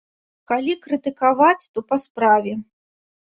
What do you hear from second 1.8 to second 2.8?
па справе.